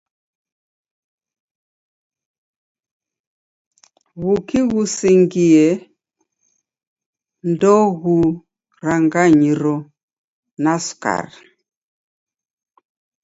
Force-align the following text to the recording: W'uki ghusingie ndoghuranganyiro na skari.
W'uki 4.21 4.59
ghusingie 4.69 5.67
ndoghuranganyiro 7.49 9.75
na 10.63 10.73
skari. 10.85 11.37